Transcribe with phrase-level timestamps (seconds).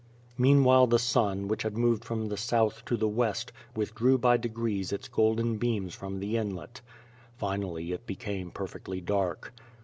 [0.35, 4.91] Meanwhile the sun, which had moved from the south to the west, withdrew by degrees
[4.91, 6.81] its golden beams from the inlet.
[7.37, 9.53] Finally it became perfectly dark.